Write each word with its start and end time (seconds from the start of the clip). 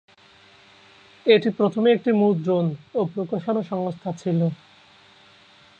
এটি 1.25 1.49
প্রথমে 1.49 1.89
একটি 1.91 2.11
মুদ্রণ 2.11 2.65
ও 2.93 3.01
প্রকাশনা 3.05 3.61
সংস্থা 3.63 4.09
ছিল। 4.17 4.39